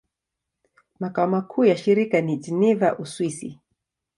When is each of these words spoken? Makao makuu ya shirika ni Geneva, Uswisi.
Makao 0.99 1.27
makuu 1.27 1.65
ya 1.65 1.77
shirika 1.77 2.21
ni 2.21 2.37
Geneva, 2.37 2.97
Uswisi. 2.97 3.59